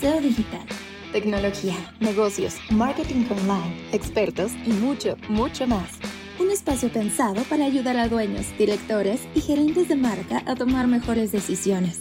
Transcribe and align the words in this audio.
SEO 0.00 0.18
Digital. 0.22 0.64
Tecnología, 1.12 1.74
negocios, 2.00 2.56
marketing 2.70 3.26
online, 3.30 3.86
expertos 3.92 4.52
y 4.64 4.70
mucho, 4.70 5.16
mucho 5.28 5.66
más. 5.66 5.98
Un 6.38 6.50
espacio 6.50 6.90
pensado 6.90 7.42
para 7.42 7.66
ayudar 7.66 7.98
a 7.98 8.08
dueños, 8.08 8.46
directores 8.56 9.20
y 9.34 9.42
gerentes 9.42 9.88
de 9.88 9.96
marca 9.96 10.42
a 10.46 10.54
tomar 10.54 10.86
mejores 10.86 11.32
decisiones. 11.32 11.98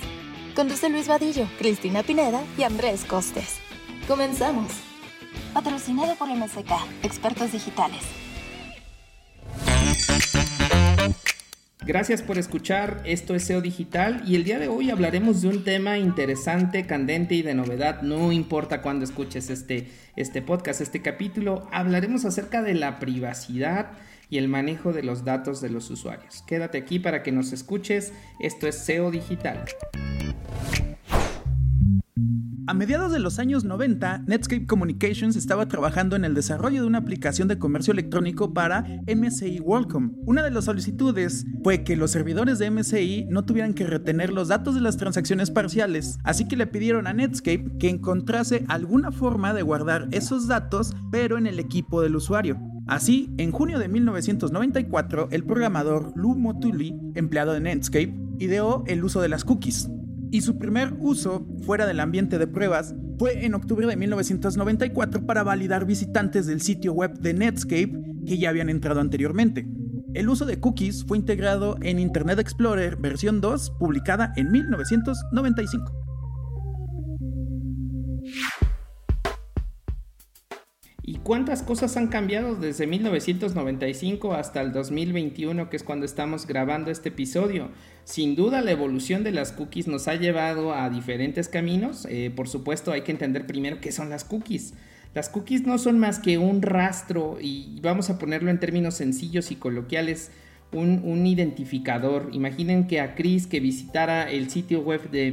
Conduce 0.55 0.89
Luis 0.89 1.09
Vadillo, 1.09 1.45
Cristina 1.57 2.01
Pineda 2.01 2.41
y 2.57 2.63
Andrés 2.63 3.03
Costes. 3.03 3.57
Comenzamos. 4.07 4.71
Patrocinado 5.53 6.15
por 6.15 6.29
MSK, 6.29 6.71
expertos 7.03 7.51
digitales. 7.51 8.03
Gracias 11.85 12.21
por 12.21 12.37
escuchar, 12.37 13.01
esto 13.05 13.33
es 13.33 13.43
SEO 13.45 13.61
Digital 13.61 14.21
y 14.25 14.35
el 14.35 14.43
día 14.43 14.59
de 14.59 14.67
hoy 14.67 14.89
hablaremos 14.89 15.41
de 15.41 15.47
un 15.47 15.63
tema 15.63 15.97
interesante, 15.97 16.85
candente 16.85 17.35
y 17.35 17.41
de 17.41 17.55
novedad, 17.55 18.01
no 18.01 18.33
importa 18.33 18.81
cuándo 18.81 19.05
escuches 19.05 19.49
este, 19.49 19.87
este 20.17 20.41
podcast, 20.41 20.81
este 20.81 21.01
capítulo, 21.01 21.67
hablaremos 21.71 22.25
acerca 22.25 22.61
de 22.61 22.73
la 22.73 22.99
privacidad 22.99 23.91
y 24.29 24.39
el 24.39 24.49
manejo 24.49 24.91
de 24.91 25.03
los 25.03 25.23
datos 25.23 25.61
de 25.61 25.69
los 25.69 25.89
usuarios. 25.89 26.43
Quédate 26.45 26.77
aquí 26.77 26.99
para 26.99 27.23
que 27.23 27.31
nos 27.31 27.53
escuches, 27.53 28.11
esto 28.41 28.67
es 28.67 28.75
SEO 28.75 29.09
Digital. 29.09 29.63
A 32.69 32.75
mediados 32.75 33.11
de 33.11 33.17
los 33.17 33.39
años 33.39 33.63
90, 33.63 34.25
Netscape 34.27 34.67
Communications 34.67 35.35
estaba 35.35 35.67
trabajando 35.67 36.15
en 36.15 36.23
el 36.23 36.35
desarrollo 36.35 36.81
de 36.81 36.87
una 36.87 36.99
aplicación 36.99 37.47
de 37.47 37.57
comercio 37.57 37.93
electrónico 37.93 38.53
para 38.53 38.85
MSI 39.07 39.59
WorldCom. 39.59 40.11
Una 40.27 40.43
de 40.43 40.51
las 40.51 40.65
solicitudes 40.65 41.47
fue 41.63 41.83
que 41.83 41.95
los 41.95 42.11
servidores 42.11 42.59
de 42.59 42.69
MSI 42.69 43.25
no 43.27 43.43
tuvieran 43.43 43.73
que 43.73 43.87
retener 43.87 44.31
los 44.31 44.49
datos 44.49 44.75
de 44.75 44.81
las 44.81 44.97
transacciones 44.97 45.49
parciales, 45.49 46.19
así 46.23 46.47
que 46.47 46.57
le 46.57 46.67
pidieron 46.67 47.07
a 47.07 47.13
Netscape 47.13 47.71
que 47.79 47.89
encontrase 47.89 48.65
alguna 48.67 49.11
forma 49.11 49.55
de 49.55 49.63
guardar 49.63 50.07
esos 50.11 50.47
datos, 50.47 50.93
pero 51.09 51.39
en 51.39 51.47
el 51.47 51.57
equipo 51.59 52.03
del 52.03 52.17
usuario. 52.17 52.59
Así, 52.85 53.33
en 53.39 53.51
junio 53.51 53.79
de 53.79 53.87
1994, 53.87 55.29
el 55.31 55.43
programador 55.43 56.13
Lou 56.15 56.35
Motuli, 56.35 56.95
empleado 57.15 57.53
de 57.53 57.61
Netscape, 57.61 58.15
ideó 58.37 58.83
el 58.85 59.03
uso 59.03 59.21
de 59.21 59.29
las 59.29 59.43
cookies 59.43 59.89
y 60.31 60.41
su 60.41 60.57
primer 60.57 60.93
uso 60.99 61.45
fuera 61.65 61.85
del 61.85 61.99
ambiente 61.99 62.37
de 62.37 62.47
pruebas 62.47 62.95
fue 63.17 63.45
en 63.45 63.53
octubre 63.53 63.87
de 63.87 63.95
1994 63.95 65.25
para 65.25 65.43
validar 65.43 65.85
visitantes 65.85 66.45
del 66.45 66.61
sitio 66.61 66.93
web 66.93 67.19
de 67.19 67.33
Netscape 67.33 67.99
que 68.25 68.37
ya 68.37 68.49
habían 68.49 68.69
entrado 68.69 68.99
anteriormente. 69.01 69.67
El 70.13 70.29
uso 70.29 70.45
de 70.45 70.59
cookies 70.59 71.05
fue 71.05 71.17
integrado 71.17 71.77
en 71.81 71.99
Internet 71.99 72.39
Explorer 72.39 72.95
versión 72.95 73.41
2 73.41 73.71
publicada 73.79 74.33
en 74.35 74.51
1995. 74.51 75.98
Cuántas 81.23 81.63
cosas 81.63 81.97
han 81.97 82.07
cambiado 82.07 82.55
desde 82.55 82.87
1995 82.87 84.33
hasta 84.33 84.61
el 84.61 84.71
2021, 84.71 85.69
que 85.69 85.77
es 85.77 85.83
cuando 85.83 86.05
estamos 86.05 86.47
grabando 86.47 86.91
este 86.91 87.09
episodio? 87.09 87.69
Sin 88.03 88.35
duda 88.35 88.61
la 88.61 88.71
evolución 88.71 89.23
de 89.23 89.31
las 89.31 89.51
cookies 89.51 89.87
nos 89.87 90.07
ha 90.07 90.15
llevado 90.15 90.73
a 90.73 90.89
diferentes 90.89 91.47
caminos. 91.47 92.07
Eh, 92.09 92.31
por 92.35 92.47
supuesto 92.47 92.91
hay 92.91 93.01
que 93.01 93.11
entender 93.11 93.45
primero 93.45 93.79
qué 93.81 93.91
son 93.91 94.09
las 94.09 94.23
cookies. 94.23 94.73
Las 95.13 95.29
cookies 95.29 95.63
no 95.63 95.77
son 95.77 95.99
más 95.99 96.19
que 96.19 96.37
un 96.37 96.61
rastro 96.61 97.37
y 97.41 97.79
vamos 97.81 98.09
a 98.09 98.17
ponerlo 98.19 98.51
en 98.51 98.59
términos 98.59 98.95
sencillos 98.95 99.51
y 99.51 99.55
coloquiales 99.55 100.31
un, 100.71 101.25
identificador. 101.25 102.29
Imaginen 102.31 102.87
que 102.87 102.99
a 102.99 103.15
Chris 103.15 103.47
que 103.47 103.59
visitara 103.59 104.29
el 104.29 104.49
sitio 104.49 104.81
web 104.81 105.09
de, 105.09 105.31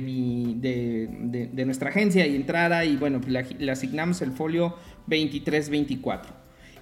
de, 0.59 1.65
nuestra 1.65 1.91
agencia 1.91 2.27
y 2.27 2.37
entrara 2.37 2.85
y 2.85 2.97
bueno, 2.97 3.21
le, 3.27 3.71
asignamos 3.71 4.23
el 4.23 4.33
folio 4.33 4.77
2324. 5.07 6.33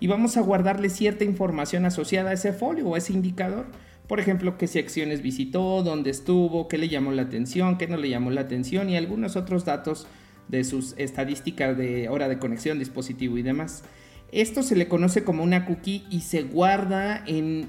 Y 0.01 0.07
vamos 0.07 0.37
a 0.37 0.43
guardarle 0.43 0.91
cierta 0.91 1.25
información 1.25 1.85
asociada 1.85 2.31
a 2.31 2.35
ese 2.35 2.53
folio 2.53 2.89
o 2.89 2.97
ese 2.97 3.13
indicador. 3.13 3.67
Por 4.07 4.21
ejemplo, 4.21 4.59
qué 4.59 4.67
secciones 4.67 5.23
visitó, 5.23 5.83
dónde 5.83 6.11
estuvo, 6.11 6.69
qué 6.69 6.77
le 6.79 6.89
llamó 6.89 7.11
la 7.13 7.23
atención, 7.23 7.79
qué 7.79 7.87
no 7.89 7.97
le 7.97 8.11
llamó 8.11 8.31
la 8.31 8.43
atención 8.43 8.91
y 8.91 8.97
algunos 8.97 9.35
otros 9.37 9.65
datos 9.65 10.07
de 10.49 10.63
sus 10.63 10.95
estadísticas 10.99 11.77
de 11.77 12.09
hora 12.11 12.29
de 12.29 12.39
conexión, 12.39 12.79
dispositivo 12.79 13.39
y 13.39 13.43
demás. 13.43 13.83
Esto 14.35 14.65
se 14.65 14.75
le 14.75 14.89
conoce 14.89 15.23
como 15.23 15.45
una 15.45 15.65
cookie 15.65 16.03
y 16.11 16.23
se 16.23 16.43
guarda 16.43 17.23
en, 17.25 17.69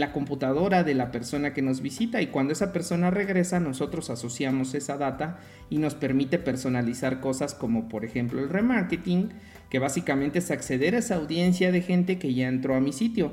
la 0.00 0.12
computadora 0.12 0.82
de 0.82 0.94
la 0.94 1.10
persona 1.10 1.52
que 1.52 1.60
nos 1.60 1.82
visita 1.82 2.22
y 2.22 2.28
cuando 2.28 2.54
esa 2.54 2.72
persona 2.72 3.10
regresa 3.10 3.60
nosotros 3.60 4.08
asociamos 4.08 4.72
esa 4.72 4.96
data 4.96 5.38
y 5.68 5.76
nos 5.76 5.94
permite 5.94 6.38
personalizar 6.38 7.20
cosas 7.20 7.54
como 7.54 7.90
por 7.90 8.02
ejemplo 8.06 8.40
el 8.40 8.48
remarketing, 8.48 9.28
que 9.68 9.78
básicamente 9.78 10.38
es 10.38 10.50
acceder 10.50 10.94
a 10.94 11.00
esa 11.00 11.16
audiencia 11.16 11.70
de 11.70 11.82
gente 11.82 12.18
que 12.18 12.32
ya 12.32 12.48
entró 12.48 12.74
a 12.76 12.80
mi 12.80 12.94
sitio. 12.94 13.32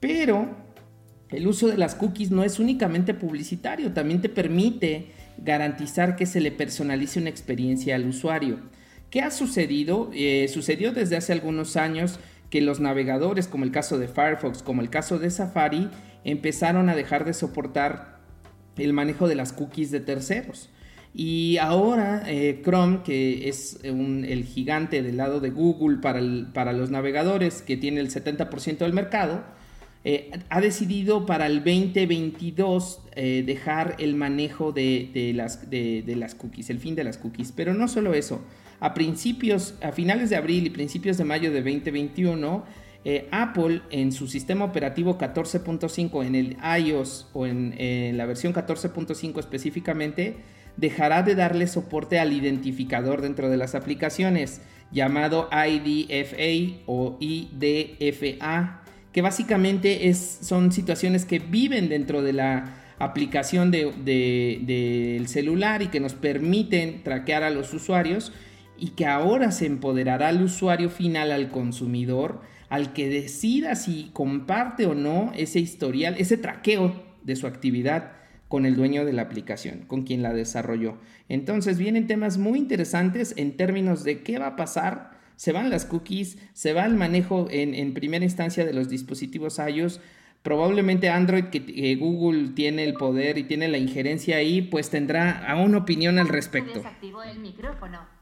Pero 0.00 0.56
el 1.28 1.46
uso 1.46 1.68
de 1.68 1.76
las 1.76 1.94
cookies 1.94 2.30
no 2.30 2.44
es 2.44 2.58
únicamente 2.58 3.12
publicitario, 3.12 3.92
también 3.92 4.22
te 4.22 4.30
permite 4.30 5.08
garantizar 5.36 6.16
que 6.16 6.24
se 6.24 6.40
le 6.40 6.50
personalice 6.50 7.20
una 7.20 7.28
experiencia 7.28 7.94
al 7.94 8.06
usuario. 8.06 8.58
¿Qué 9.12 9.20
ha 9.20 9.30
sucedido? 9.30 10.10
Eh, 10.14 10.48
sucedió 10.48 10.92
desde 10.92 11.18
hace 11.18 11.34
algunos 11.34 11.76
años 11.76 12.18
que 12.48 12.62
los 12.62 12.80
navegadores, 12.80 13.46
como 13.46 13.64
el 13.64 13.70
caso 13.70 13.98
de 13.98 14.08
Firefox, 14.08 14.62
como 14.62 14.80
el 14.80 14.88
caso 14.88 15.18
de 15.18 15.28
Safari, 15.28 15.90
empezaron 16.24 16.88
a 16.88 16.94
dejar 16.94 17.26
de 17.26 17.34
soportar 17.34 18.20
el 18.78 18.94
manejo 18.94 19.28
de 19.28 19.34
las 19.34 19.52
cookies 19.52 19.90
de 19.90 20.00
terceros. 20.00 20.70
Y 21.12 21.58
ahora 21.58 22.22
eh, 22.26 22.62
Chrome, 22.64 23.00
que 23.04 23.50
es 23.50 23.80
el 23.82 24.44
gigante 24.44 25.02
del 25.02 25.18
lado 25.18 25.40
de 25.40 25.50
Google 25.50 25.98
para, 25.98 26.72
los 26.72 26.90
navegadores, 26.90 27.60
que 27.60 27.76
tiene 27.76 28.00
el 28.00 28.08
70% 28.08 28.78
del 28.78 28.94
mercado, 28.94 29.44
eh, 30.04 30.30
ha 30.48 30.62
decidido 30.62 31.26
para 31.26 31.46
el 31.48 31.56
2022 31.58 33.02
dejar 33.14 33.94
el 33.98 34.14
manejo 34.14 34.72
de 34.72 35.34
las 36.16 36.34
cookies, 36.34 36.70
el 36.70 36.78
fin 36.78 36.94
de 36.94 37.04
las 37.04 37.18
cookies. 37.18 37.52
Pero 37.52 37.74
no 37.74 37.88
solo 37.88 38.14
eso, 38.14 38.40
a 38.82 38.94
principios, 38.94 39.74
a 39.80 39.92
finales 39.92 40.28
de 40.28 40.34
abril 40.34 40.66
y 40.66 40.70
principios 40.70 41.16
de 41.16 41.22
mayo 41.22 41.52
de 41.52 41.62
2021, 41.62 42.64
eh, 43.04 43.28
Apple 43.30 43.80
en 43.90 44.10
su 44.10 44.26
sistema 44.26 44.64
operativo 44.64 45.18
14.5 45.18 46.26
en 46.26 46.34
el 46.34 46.56
iOS 46.80 47.28
o 47.32 47.46
en, 47.46 48.16
la 48.16 48.26
versión 48.26 48.52
14.5 48.52 49.38
específicamente, 49.38 50.34
dejará 50.76 51.22
de 51.22 51.36
darle 51.36 51.68
soporte 51.68 52.18
al 52.18 52.32
identificador 52.32 53.22
dentro 53.22 53.48
de 53.48 53.56
las 53.56 53.76
aplicaciones 53.76 54.60
llamado 54.90 55.48
IDFA 55.52 56.82
o 56.86 57.18
IDFA, 57.20 58.82
que 59.12 59.22
básicamente 59.22 60.08
es, 60.08 60.38
son 60.42 60.72
situaciones 60.72 61.24
que 61.24 61.38
viven 61.38 61.88
dentro 61.88 62.20
de 62.20 62.32
la 62.32 62.74
aplicación 62.98 63.70
del 63.70 65.24
celular 65.28 65.82
y 65.82 65.86
que 65.86 66.00
nos 66.00 66.14
permiten 66.14 67.04
traquear 67.04 67.44
a 67.44 67.50
los 67.50 67.72
usuarios 67.74 68.32
y 68.82 68.88
que 68.88 69.06
ahora 69.06 69.52
se 69.52 69.66
empoderará 69.66 70.26
al 70.26 70.42
usuario 70.42 70.90
final, 70.90 71.30
al 71.30 71.50
consumidor, 71.50 72.40
al 72.68 72.92
que 72.92 73.08
decida 73.08 73.76
si 73.76 74.10
comparte 74.12 74.86
o 74.86 74.94
no 74.96 75.30
ese 75.36 75.60
historial, 75.60 76.16
ese 76.18 76.36
traqueo 76.36 77.00
de 77.22 77.36
su 77.36 77.46
actividad 77.46 78.10
con 78.48 78.66
el 78.66 78.74
dueño 78.74 79.04
de 79.04 79.12
la 79.12 79.22
aplicación, 79.22 79.84
con 79.86 80.02
quien 80.02 80.20
la 80.20 80.32
desarrolló. 80.32 80.98
Entonces 81.28 81.78
vienen 81.78 82.08
temas 82.08 82.38
muy 82.38 82.58
interesantes 82.58 83.34
en 83.36 83.56
términos 83.56 84.02
de 84.02 84.24
qué 84.24 84.40
va 84.40 84.48
a 84.48 84.56
pasar. 84.56 85.12
Se 85.36 85.52
van 85.52 85.70
las 85.70 85.84
cookies, 85.84 86.38
se 86.52 86.72
va 86.72 86.84
el 86.84 86.96
manejo 86.96 87.46
en, 87.52 87.94
primera 87.94 88.24
instancia 88.24 88.64
de 88.64 88.72
los 88.72 88.88
dispositivos 88.88 89.60
iOS. 89.60 90.00
Probablemente 90.42 91.08
Android, 91.08 91.44
que 91.44 91.94
Google 91.94 92.48
tiene 92.48 92.82
el 92.82 92.94
poder 92.94 93.38
y 93.38 93.44
tiene 93.44 93.68
la 93.68 93.78
injerencia 93.78 94.38
ahí, 94.38 94.60
pues 94.60 94.90
tendrá 94.90 95.46
una 95.64 95.78
opinión 95.78 96.18
al 96.18 96.26
respecto. 96.26 96.82
el 97.24 97.38
micrófono. 97.38 98.21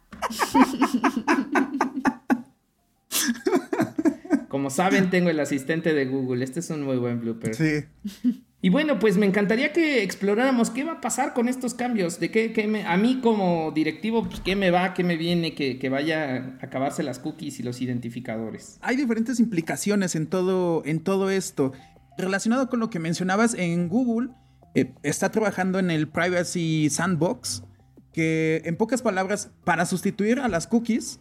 Como 4.49 4.70
saben, 4.70 5.11
tengo 5.11 5.31
el 5.31 5.38
asistente 5.38 5.94
de 5.94 6.06
Google. 6.06 6.44
Este 6.44 6.61
es 6.61 6.70
un 6.70 6.82
muy 6.82 6.96
buen 6.96 7.20
blooper. 7.20 7.55
Sí. 7.55 7.84
Y 8.62 8.69
bueno, 8.69 8.99
pues 8.99 9.17
me 9.17 9.25
encantaría 9.25 9.72
que 9.72 10.02
exploráramos 10.02 10.69
qué 10.69 10.84
va 10.84 10.93
a 10.93 11.00
pasar 11.00 11.32
con 11.32 11.49
estos 11.49 11.72
cambios. 11.72 12.20
De 12.20 12.31
qué, 12.31 12.84
a 12.87 12.96
mí 12.99 13.20
como 13.22 13.70
directivo, 13.70 14.28
pues, 14.28 14.40
qué 14.40 14.56
me 14.56 14.70
va, 14.70 14.93
qué 14.93 15.02
me 15.02 15.17
viene, 15.17 15.55
que, 15.55 15.88
vaya 15.88 16.58
a 16.61 16.67
acabarse 16.67 17.02
las 17.02 17.19
cookies 17.19 17.58
y 17.61 17.62
los 17.62 17.81
identificadores. 17.81 18.78
Hay 18.82 18.96
diferentes 18.96 19.40
implicaciones 19.40 20.14
en 20.14 20.26
todo, 20.26 20.82
en 20.84 21.00
todo 21.00 21.31
esto. 21.31 21.72
Relacionado 22.19 22.69
con 22.69 22.81
lo 22.81 22.90
que 22.90 22.99
mencionabas 22.99 23.55
en 23.55 23.88
Google, 23.88 24.31
eh, 24.75 24.93
está 25.02 25.31
trabajando 25.31 25.78
en 25.78 25.90
el 25.90 26.08
Privacy 26.08 26.90
Sandbox, 26.90 27.64
que 28.12 28.62
en 28.65 28.77
pocas 28.77 29.03
palabras, 29.03 29.51
para 29.65 29.87
sustituir 29.87 30.41
a 30.41 30.49
las 30.49 30.67
cookies, 30.67 31.21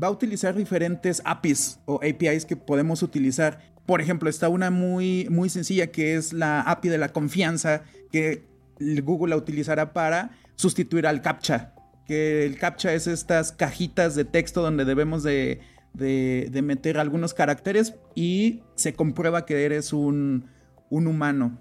va 0.00 0.08
a 0.08 0.10
utilizar 0.10 0.54
diferentes 0.54 1.22
APIs 1.24 1.80
o 1.86 1.96
APIs 1.96 2.44
que 2.44 2.56
podemos 2.56 3.02
utilizar. 3.02 3.74
Por 3.86 4.00
ejemplo, 4.00 4.28
está 4.30 4.48
una 4.48 4.70
muy, 4.70 5.26
muy 5.30 5.48
sencilla 5.48 5.88
que 5.88 6.16
es 6.16 6.32
la 6.32 6.62
API 6.62 6.88
de 6.88 6.98
la 6.98 7.10
confianza 7.10 7.82
que 8.10 8.44
Google 8.78 9.30
la 9.30 9.36
utilizará 9.36 9.92
para 9.92 10.30
sustituir 10.56 11.06
al 11.06 11.22
CAPTCHA. 11.22 11.74
que 12.06 12.44
el 12.44 12.58
captcha 12.58 12.92
es 12.92 13.06
estas 13.06 13.52
cajitas 13.52 14.14
de 14.14 14.24
texto 14.24 14.60
donde 14.60 14.84
debemos 14.84 15.22
de, 15.22 15.60
meter 15.94 16.98
algunos 16.98 17.32
caracteres 17.32 17.94
y 18.14 18.62
se 18.74 18.92
comprueba 18.92 19.46
que 19.46 19.64
eres 19.64 19.92
un, 19.92 20.46
un 20.90 21.06
humano. 21.06 21.58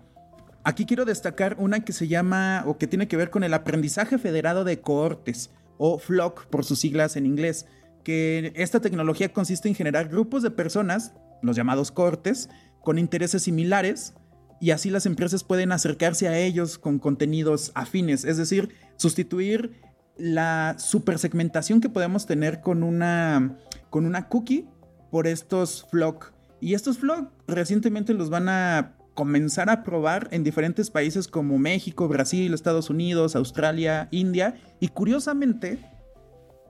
Aquí 0.65 0.85
quiero 0.85 1.03
destacar 1.03 1.57
una 1.59 1.83
que 1.83 1.91
se 1.91 2.07
llama 2.07 2.63
o 2.65 2.77
que 2.77 2.87
tiene 2.87 3.07
que 3.07 3.17
ver 3.17 3.29
con 3.29 3.43
el 3.43 3.53
aprendizaje 3.53 4.17
federado 4.17 4.63
de 4.63 4.79
cohortes 4.79 5.51
o 5.77 5.99
FLOC 5.99 6.45
por 6.45 6.63
sus 6.63 6.79
siglas 6.79 7.17
en 7.17 7.25
inglés, 7.25 7.65
que 8.03 8.53
esta 8.55 8.79
tecnología 8.79 9.33
consiste 9.33 9.67
en 9.67 9.75
generar 9.75 10.07
grupos 10.07 10.41
de 10.41 10.51
personas, 10.51 11.13
los 11.41 11.57
llamados 11.57 11.91
cohortes, 11.91 12.49
con 12.81 12.97
intereses 12.97 13.43
similares 13.43 14.13
y 14.61 14.71
así 14.71 14.89
las 14.89 15.05
empresas 15.05 15.43
pueden 15.43 15.73
acercarse 15.73 16.29
a 16.29 16.37
ellos 16.37 16.77
con 16.77 16.97
contenidos 16.99 17.73
afines, 17.75 18.23
es 18.23 18.37
decir, 18.37 18.69
sustituir 18.95 19.73
la 20.17 20.75
supersegmentación 20.77 21.81
que 21.81 21.89
podemos 21.89 22.25
tener 22.25 22.61
con 22.61 22.83
una, 22.83 23.57
con 23.89 24.05
una 24.05 24.29
cookie 24.29 24.69
por 25.11 25.27
estos 25.27 25.85
flock. 25.91 26.31
Y 26.61 26.75
estos 26.75 26.99
flock 26.99 27.29
recientemente 27.47 28.13
los 28.13 28.29
van 28.29 28.47
a 28.47 28.95
comenzar 29.13 29.69
a 29.69 29.83
probar 29.83 30.27
en 30.31 30.43
diferentes 30.43 30.89
países 30.89 31.27
como 31.27 31.57
México, 31.57 32.07
Brasil, 32.07 32.53
Estados 32.53 32.89
Unidos, 32.89 33.35
Australia, 33.35 34.07
India. 34.11 34.55
Y 34.79 34.89
curiosamente, 34.89 35.79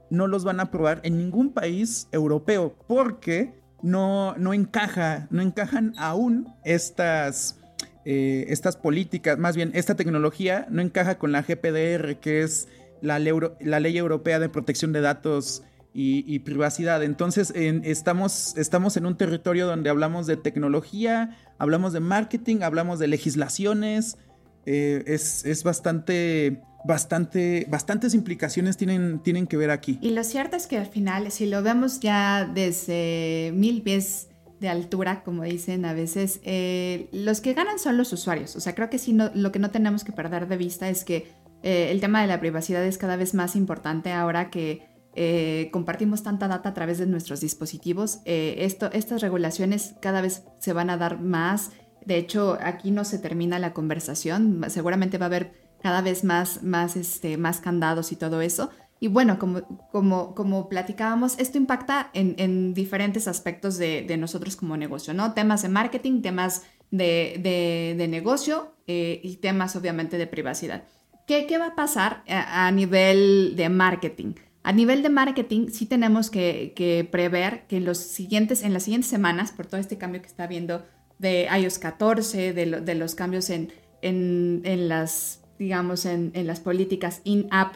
no 0.10 0.28
los 0.28 0.44
van 0.44 0.60
a 0.60 0.70
probar 0.70 1.02
en 1.04 1.18
ningún 1.18 1.54
país 1.54 2.08
europeo 2.12 2.76
porque 2.88 3.54
no, 3.82 4.36
no 4.38 4.54
encaja, 4.54 5.28
no 5.32 5.42
encajan 5.42 5.94
aún 5.98 6.54
estas, 6.64 7.60
eh, 8.06 8.46
estas 8.50 8.78
políticas, 8.78 9.38
más 9.40 9.56
bien 9.56 9.72
esta 9.74 9.96
tecnología 9.96 10.68
no 10.70 10.82
encaja 10.82 11.18
con 11.18 11.32
la 11.32 11.42
GPDR, 11.42 12.18
que 12.20 12.44
es 12.44 12.68
la, 13.02 13.20
ley 13.20 13.98
europea 13.98 14.40
de 14.40 14.50
protección 14.50 14.94
de 14.94 15.02
datos 15.02 15.64
y, 15.94 16.40
privacidad. 16.40 17.04
Entonces 17.04 17.54
estamos, 17.56 18.58
estamos 18.58 18.98
en 18.98 19.06
un 19.06 19.16
territorio 19.16 19.68
donde 19.68 19.90
hablamos 19.90 20.26
de 20.26 20.38
tecnología, 20.38 21.38
hablamos 21.60 21.94
de 21.94 22.00
marketing, 22.00 22.62
hablamos 22.62 23.00
de 23.00 23.08
legislaciones. 23.08 24.18
Eh, 24.66 25.04
es, 25.06 25.64
bastante, 25.64 26.62
bastante, 26.86 27.68
bastantes 27.70 28.14
implicaciones 28.14 28.78
tienen, 28.78 29.20
tienen 29.20 29.46
que 29.46 29.58
ver 29.58 29.72
aquí. 29.72 30.00
Y 30.02 30.12
lo 30.12 30.24
cierto 30.24 30.56
es 30.56 30.68
que 30.68 30.78
al 30.78 30.88
final, 30.88 31.32
si 31.32 31.46
lo 31.46 31.62
vemos 31.62 32.00
ya 32.00 32.50
desde 32.52 33.52
mil 33.54 33.82
pies 33.82 34.30
de 34.60 34.70
altura, 34.70 35.24
como 35.24 35.44
dicen 35.44 35.86
a 35.86 35.94
veces, 35.94 36.40
eh, 36.44 37.10
los 37.12 37.42
que 37.42 37.54
ganan 37.54 37.78
son 37.78 37.98
los 37.98 38.14
usuarios. 38.14 38.56
O 38.56 38.62
sea, 38.62 38.74
creo 38.74 38.90
que 38.90 38.98
sí, 38.98 39.16
lo 39.34 39.52
que 39.52 39.60
no 39.60 39.70
tenemos 39.70 40.04
que 40.04 40.14
perder 40.14 40.48
de 40.48 40.58
vista 40.58 40.90
es 40.90 41.04
que 41.04 41.28
eh, 41.62 41.90
el 41.92 42.00
tema 42.00 42.22
de 42.22 42.28
la 42.28 42.40
privacidad 42.40 42.84
es 42.84 42.98
cada 42.98 43.18
vez 43.18 43.34
más 43.34 43.56
importante 43.56 44.12
ahora 44.12 44.50
que 44.50 44.93
eh, 45.16 45.70
compartimos 45.72 46.24
tanta 46.24 46.48
data 46.48 46.70
a 46.70 46.74
través 46.74 46.98
de 46.98 47.06
nuestros 47.06 47.42
dispositivos. 47.42 48.20
Eh, 48.26 48.56
esto, 48.60 48.92
estas 48.92 49.22
regulaciones 49.22 49.96
cada 50.02 50.22
vez 50.22 50.44
se 50.60 50.74
van 50.74 50.90
a 50.90 50.98
dar 50.98 51.20
más. 51.20 51.72
De 52.06 52.18
hecho, 52.18 52.58
aquí 52.62 52.92
no 52.92 53.04
se 53.04 53.20
termina 53.20 53.60
la 53.60 53.74
conversación. 53.74 54.66
Seguramente 54.68 55.18
va 55.18 55.26
a 55.26 55.28
haber 55.28 55.54
cada 55.82 56.02
vez 56.02 56.24
más, 56.24 56.64
más, 56.64 56.96
este, 56.96 57.38
más 57.38 57.60
candados 57.60 58.12
y 58.12 58.16
todo 58.16 58.42
eso. 58.42 58.70
Y 59.00 59.08
bueno, 59.08 59.38
como, 59.38 59.90
como, 59.92 60.34
como 60.34 60.70
platicábamos, 60.70 61.38
esto 61.38 61.58
impacta 61.58 62.10
en, 62.14 62.74
diferentes 62.74 63.28
aspectos 63.28 63.78
de, 63.78 64.16
nosotros 64.18 64.56
como 64.56 64.78
negocio, 64.78 65.14
¿no? 65.14 65.34
Temas 65.34 65.62
de 65.62 65.68
marketing, 65.70 66.22
temas 66.22 66.64
de, 66.90 67.96
de 67.98 68.08
negocio 68.08 68.76
y 68.88 69.38
temas 69.42 69.76
obviamente 69.76 70.18
de 70.18 70.26
privacidad. 70.26 70.86
¿Qué, 71.26 71.58
va 71.58 71.68
a 71.68 71.76
pasar 71.76 72.24
a, 72.28 72.70
nivel 72.72 73.54
de 73.56 73.70
marketing? 73.70 74.34
A 74.64 74.72
nivel 74.72 75.04
de 75.04 75.10
marketing, 75.10 75.68
sí 75.68 75.86
tenemos 75.86 76.30
que, 76.30 77.08
prever 77.12 77.68
que 77.68 77.78
en, 77.78 77.86
los 77.86 77.98
siguientes, 77.98 78.64
en 78.64 78.74
las 78.74 78.84
siguientes 78.84 79.10
semanas, 79.10 79.52
por 79.52 79.68
todo 79.68 79.80
este 79.80 79.98
cambio 79.98 80.22
que 80.22 80.28
está 80.28 80.46
habiendo 80.46 80.86
de 81.20 81.48
iOS 81.54 81.80
14, 81.80 82.54
de, 82.54 82.96
los 82.96 83.14
cambios 83.14 83.50
en, 83.50 83.74
en, 84.02 84.88
las, 84.88 85.42
digamos, 85.60 86.06
en, 86.06 86.32
las 86.48 86.62
políticas 86.62 87.22
in-app 87.26 87.76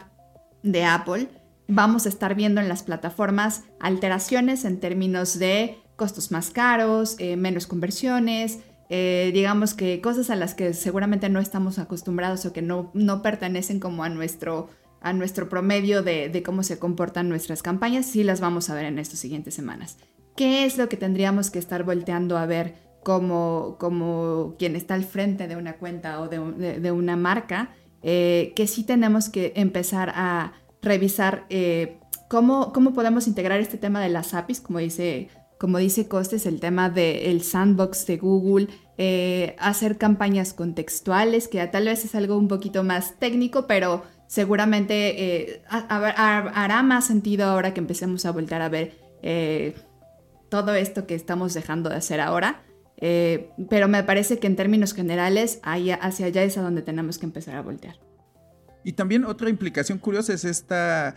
de 0.62 0.84
Apple, 0.84 1.28
vamos 1.66 2.06
a 2.06 2.08
estar 2.08 2.34
viendo 2.34 2.60
en 2.60 2.68
las 2.68 2.82
plataformas 2.82 3.64
alteraciones 3.80 4.64
en 4.64 4.80
términos 4.80 5.38
de 5.38 5.76
costos 5.96 6.30
más 6.30 6.50
caros, 6.50 7.16
eh, 7.18 7.36
menos 7.36 7.66
conversiones, 7.66 8.60
eh, 8.88 9.30
digamos 9.34 9.74
que 9.74 10.00
cosas 10.00 10.30
a 10.30 10.36
las 10.36 10.54
que 10.54 10.72
seguramente 10.72 11.28
no 11.28 11.40
estamos 11.40 11.78
acostumbrados 11.78 12.46
o 12.46 12.54
que 12.54 12.62
no, 12.62 12.90
no 12.94 13.20
pertenecen 13.20 13.80
como 13.80 14.04
a 14.04 14.08
nuestro, 14.08 14.70
a 15.00 15.12
nuestro 15.12 15.48
promedio 15.48 16.02
de, 16.02 16.42
cómo 16.44 16.62
se 16.62 16.78
comportan 16.78 17.28
nuestras 17.28 17.62
campañas, 17.62 18.06
sí 18.06 18.24
las 18.24 18.40
vamos 18.40 18.70
a 18.70 18.74
ver 18.74 18.86
en 18.86 18.98
estas 18.98 19.18
siguientes 19.18 19.54
semanas. 19.54 19.98
¿Qué 20.36 20.64
es 20.64 20.78
lo 20.78 20.88
que 20.88 20.96
tendríamos 20.96 21.50
que 21.50 21.58
estar 21.58 21.84
volteando 21.84 22.38
a 22.38 22.46
ver 22.46 22.74
como, 23.02 23.76
como 23.78 24.54
quien 24.58 24.76
está 24.76 24.94
al 24.94 25.04
frente 25.04 25.48
de 25.48 25.56
una 25.56 25.74
cuenta 25.76 26.20
o 26.20 26.28
de, 26.28 26.90
una 26.90 27.16
marca? 27.16 27.70
Eh, 28.02 28.52
que 28.54 28.66
sí 28.66 28.84
tenemos 28.84 29.28
que 29.28 29.52
empezar 29.56 30.12
a 30.14 30.52
revisar 30.82 31.46
eh, 31.50 31.98
cómo, 32.28 32.72
cómo 32.72 32.92
podemos 32.92 33.26
integrar 33.26 33.60
este 33.60 33.76
tema 33.76 34.00
de 34.00 34.08
las 34.08 34.34
APIs, 34.34 34.60
como 34.60 34.78
dice 34.78 35.28
como 35.58 35.78
dice 35.78 36.06
Costes, 36.06 36.46
el 36.46 36.60
tema 36.60 36.88
del 36.88 37.42
sandbox 37.42 38.06
de 38.06 38.16
Google, 38.16 38.68
eh, 38.96 39.56
hacer 39.58 39.98
campañas 39.98 40.54
contextuales, 40.54 41.48
que 41.48 41.64
tal 41.66 41.86
vez 41.86 42.04
es 42.04 42.14
algo 42.14 42.36
un 42.36 42.48
poquito 42.48 42.84
más 42.84 43.18
técnico, 43.18 43.66
pero 43.66 44.04
seguramente 44.28 45.50
eh, 45.50 45.62
hará 45.68 46.82
más 46.84 47.06
sentido 47.06 47.46
ahora 47.46 47.74
que 47.74 47.80
empecemos 47.80 48.24
a 48.24 48.30
volver 48.30 48.62
a 48.62 48.68
ver 48.68 48.92
eh, 49.22 49.74
todo 50.48 50.74
esto 50.74 51.08
que 51.08 51.16
estamos 51.16 51.52
dejando 51.54 51.90
de 51.90 51.96
hacer 51.96 52.20
ahora. 52.20 52.62
pero 53.00 53.88
me 53.88 54.04
parece 54.04 54.38
que 54.38 54.46
en 54.46 54.54
términos 54.54 54.94
generales, 54.94 55.58
hacia 55.62 56.26
allá 56.26 56.44
es 56.44 56.56
a 56.56 56.62
donde 56.62 56.82
tenemos 56.82 57.18
que 57.18 57.26
empezar 57.26 57.56
a 57.56 57.62
voltear. 57.62 57.96
Y 58.84 58.92
también 58.92 59.24
otra 59.24 59.50
implicación 59.50 59.98
curiosa 59.98 60.32
es 60.32 60.44
esta 60.44 61.16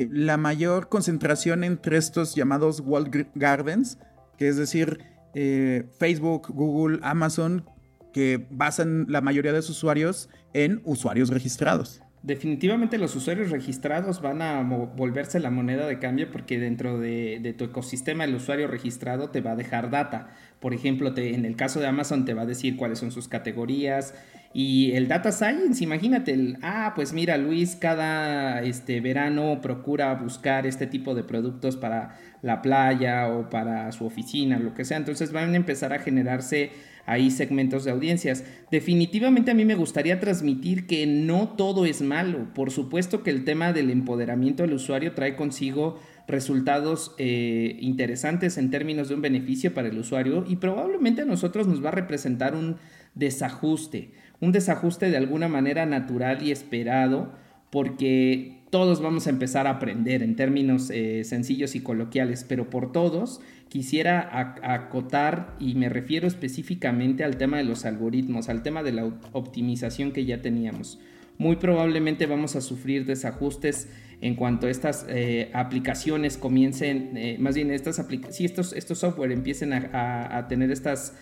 eh, 0.00 0.08
la 0.10 0.38
mayor 0.38 0.88
concentración 0.88 1.64
entre 1.64 1.98
estos 1.98 2.34
llamados 2.34 2.80
walled 2.80 3.26
gardens, 3.34 3.98
que 4.38 4.48
es 4.48 4.56
decir, 4.56 5.04
eh, 5.34 5.86
Facebook, 5.98 6.48
Google, 6.48 6.98
Amazon, 7.02 7.66
que 8.14 8.46
basan 8.50 9.04
la 9.08 9.20
mayoría 9.20 9.52
de 9.52 9.60
sus 9.60 9.76
usuarios 9.76 10.30
en 10.54 10.80
usuarios 10.84 11.28
registrados. 11.28 12.02
Definitivamente 12.22 12.98
los 12.98 13.16
usuarios 13.16 13.50
registrados 13.50 14.20
van 14.20 14.42
a 14.42 14.62
volverse 14.62 15.40
la 15.40 15.50
moneda 15.50 15.86
de 15.86 15.98
cambio 15.98 16.30
porque 16.30 16.58
dentro 16.58 16.98
de, 16.98 17.54
tu 17.56 17.64
ecosistema 17.64 18.24
el 18.24 18.34
usuario 18.34 18.68
registrado 18.68 19.30
te 19.30 19.40
va 19.40 19.52
a 19.52 19.56
dejar 19.56 19.90
data. 19.90 20.28
Por 20.60 20.74
ejemplo, 20.74 21.14
en 21.16 21.46
el 21.46 21.56
caso 21.56 21.80
de 21.80 21.86
Amazon 21.86 22.26
te 22.26 22.34
va 22.34 22.42
a 22.42 22.46
decir 22.46 22.76
cuáles 22.76 22.98
son 22.98 23.10
sus 23.10 23.26
categorías, 23.26 24.14
y 24.52 24.92
el 24.92 25.06
data 25.06 25.30
science, 25.30 25.82
imagínate, 25.82 26.32
el, 26.32 26.58
ah, 26.60 26.92
pues 26.96 27.12
mira, 27.12 27.36
Luis 27.36 27.76
cada 27.76 28.62
este 28.62 29.00
verano 29.00 29.60
procura 29.62 30.12
buscar 30.14 30.66
este 30.66 30.88
tipo 30.88 31.14
de 31.14 31.22
productos 31.22 31.76
para 31.76 32.16
la 32.42 32.60
playa 32.60 33.28
o 33.28 33.48
para 33.48 33.92
su 33.92 34.06
oficina, 34.06 34.58
lo 34.58 34.74
que 34.74 34.84
sea. 34.84 34.96
Entonces 34.96 35.30
van 35.30 35.52
a 35.52 35.56
empezar 35.56 35.92
a 35.92 36.00
generarse 36.00 36.72
ahí 37.06 37.30
segmentos 37.30 37.84
de 37.84 37.90
audiencias. 37.90 38.44
Definitivamente 38.70 39.50
a 39.50 39.54
mí 39.54 39.64
me 39.64 39.74
gustaría 39.74 40.20
transmitir 40.20 40.86
que 40.86 41.06
no 41.06 41.48
todo 41.48 41.86
es 41.86 42.02
malo. 42.02 42.52
Por 42.54 42.70
supuesto 42.70 43.22
que 43.22 43.30
el 43.30 43.44
tema 43.44 43.72
del 43.72 43.90
empoderamiento 43.90 44.62
del 44.62 44.74
usuario 44.74 45.12
trae 45.12 45.36
consigo 45.36 45.98
resultados 46.28 47.14
eh, 47.18 47.76
interesantes 47.80 48.56
en 48.56 48.70
términos 48.70 49.08
de 49.08 49.16
un 49.16 49.22
beneficio 49.22 49.74
para 49.74 49.88
el 49.88 49.98
usuario 49.98 50.44
y 50.48 50.56
probablemente 50.56 51.22
a 51.22 51.24
nosotros 51.24 51.66
nos 51.66 51.84
va 51.84 51.88
a 51.88 51.92
representar 51.92 52.54
un 52.54 52.76
desajuste 53.14 54.12
un 54.40 54.52
desajuste 54.52 55.10
de 55.10 55.16
alguna 55.16 55.48
manera 55.48 55.86
natural 55.86 56.42
y 56.42 56.50
esperado, 56.50 57.32
porque 57.70 58.59
todos 58.70 59.02
vamos 59.02 59.26
a 59.26 59.30
empezar 59.30 59.66
a 59.66 59.70
aprender 59.70 60.22
en 60.22 60.36
términos 60.36 60.90
eh, 60.90 61.24
sencillos 61.24 61.74
y 61.74 61.80
coloquiales, 61.80 62.44
pero 62.48 62.70
por 62.70 62.92
todos 62.92 63.40
quisiera 63.68 64.56
acotar 64.62 65.54
y 65.60 65.74
me 65.74 65.88
refiero 65.88 66.26
específicamente 66.26 67.22
al 67.24 67.36
tema 67.36 67.58
de 67.58 67.64
los 67.64 67.84
algoritmos, 67.84 68.48
al 68.48 68.62
tema 68.62 68.82
de 68.82 68.92
la 68.92 69.04
optimización 69.32 70.12
que 70.12 70.24
ya 70.24 70.40
teníamos. 70.40 71.00
Muy 71.38 71.56
probablemente 71.56 72.26
vamos 72.26 72.54
a 72.54 72.60
sufrir 72.60 73.06
desajustes 73.06 73.88
en 74.20 74.34
cuanto 74.34 74.68
estas 74.68 75.06
eh, 75.08 75.50
aplicaciones 75.52 76.36
comiencen, 76.36 77.16
eh, 77.16 77.36
más 77.40 77.54
bien 77.54 77.70
estas 77.70 78.04
si 78.30 78.44
estos, 78.44 78.72
estos 78.72 78.98
software 78.98 79.32
empiecen 79.32 79.72
a 79.72 80.46
tener 80.48 80.70
estas 80.70 81.16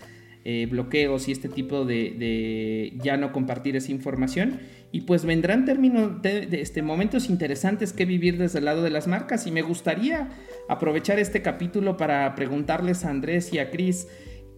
bloqueos 0.71 1.29
y 1.29 1.33
este 1.33 1.51
tipo 1.51 1.85
de, 1.85 2.95
ya 3.03 3.19
no 3.19 3.33
compartir 3.33 3.77
esa 3.77 3.93
información. 3.93 4.61
Y 4.91 5.03
pues 5.03 5.25
vendrán 5.25 5.65
términos 5.65 6.23
de, 6.23 6.49
este, 6.53 6.83
momentos 6.83 7.29
interesantes 7.29 7.93
que 7.93 8.07
vivir 8.07 8.39
desde 8.39 8.61
el 8.61 8.65
lado 8.65 8.83
de 8.83 8.91
las 8.91 9.07
marcas. 9.07 9.47
Y 9.47 9.51
me 9.51 9.63
gustaría 9.63 10.31
aprovechar 10.69 11.19
este 11.19 11.43
capítulo 11.43 11.97
para 11.97 12.35
preguntarles 12.35 13.05
a 13.05 13.11
Andrés 13.11 13.53
y 13.53 13.59
a 13.59 13.71
Cris 13.71 14.09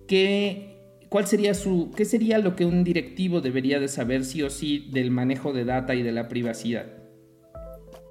qué, 0.07 0.99
cuál 1.09 1.27
sería 1.27 1.55
su, 1.55 1.91
qué 1.97 2.05
sería 2.05 2.39
lo 2.39 2.55
que 2.55 2.65
un 2.65 2.85
directivo 2.85 3.41
debería 3.41 3.81
de 3.81 3.89
saber 3.89 4.25
sí 4.25 4.43
o 4.43 4.51
sí 4.51 4.89
del 4.93 5.11
manejo 5.11 5.53
de 5.53 5.65
data 5.65 5.95
y 5.95 6.03
de 6.03 6.13
la 6.13 6.29
privacidad. 6.29 6.87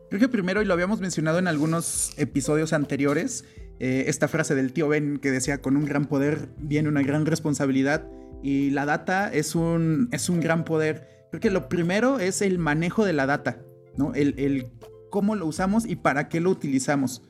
Creo 0.10 0.20
que 0.20 0.28
primero, 0.28 0.62
y 0.62 0.66
lo 0.66 0.74
habíamos 0.74 1.00
mencionado 1.00 1.40
en 1.40 1.48
algunos 1.48 2.18
episodios 2.18 2.74
anteriores, 2.74 3.46
eh, 3.80 4.06
esta 4.08 4.28
frase 4.28 4.56
del 4.56 4.74
tío 4.74 4.90
Ben 4.90 5.20
que 5.20 5.32
decía, 5.32 5.62
con 5.62 5.78
un 5.78 5.86
gran 5.86 6.08
poder 6.08 6.50
viene 6.58 6.90
una 6.90 7.04
gran 7.04 7.26
responsabilidad, 7.26 8.06
y 8.42 8.72
la 8.72 8.86
data 8.86 9.32
es 9.32 9.56
un, 9.56 10.10
es 10.12 10.30
un 10.30 10.40
gran 10.40 10.66
poder. 10.66 11.19
Creo 11.30 11.42
que 11.42 11.52
lo 11.52 11.70
primero 11.70 12.20
es 12.20 12.42
el 12.42 12.58
manejo 12.60 13.06
de 13.06 13.14
la 13.14 13.26
data, 13.26 13.60
¿no? 13.96 14.14
El, 14.14 14.34
el 14.38 14.72
cómo 15.10 15.36
lo 15.36 15.46
usamos 15.46 15.86
y 15.86 15.96
para 15.96 16.30
qué 16.30 16.40
lo 16.40 16.50
utilizamos. 16.50 17.22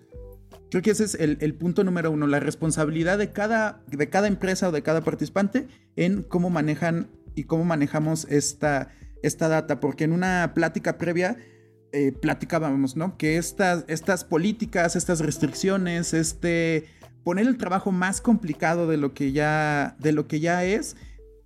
Creo 0.69 0.83
que 0.83 0.91
ese 0.91 1.03
es 1.03 1.15
el, 1.15 1.55
punto 1.55 1.83
número 1.83 2.11
uno, 2.11 2.27
la 2.27 2.39
responsabilidad 2.39 3.17
de 3.17 3.31
cada, 3.31 3.81
de 3.87 4.09
cada 4.09 4.27
empresa 4.27 4.69
o 4.69 4.71
de 4.71 4.83
cada 4.83 5.01
participante 5.01 5.67
en 5.95 6.21
cómo 6.21 6.51
manejan 6.51 7.09
y 7.33 7.45
cómo 7.45 7.63
manejamos 7.63 8.25
esta, 8.29 8.91
esta 9.23 9.47
data, 9.47 9.79
porque 9.79 10.03
en 10.03 10.11
una 10.11 10.51
plática 10.53 10.99
previa 10.99 11.37
eh, 11.91 12.11
platicábamos, 12.11 12.95
¿no? 12.95 13.17
Que 13.17 13.37
estas, 13.37 13.83
estas 13.87 14.23
políticas, 14.23 14.95
estas 14.95 15.21
restricciones, 15.21 16.13
este 16.13 16.85
poner 17.23 17.47
el 17.47 17.57
trabajo 17.57 17.91
más 17.91 18.21
complicado 18.21 18.87
de 18.87 18.97
lo 18.97 19.13
que 19.15 19.31
ya, 19.31 19.95
de 19.99 20.11
lo 20.11 20.27
que 20.27 20.39
ya 20.39 20.63
es, 20.65 20.95